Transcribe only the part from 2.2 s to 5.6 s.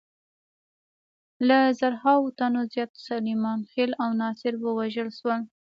تنو زیات سلیمان خېل او ناصر ووژل شول.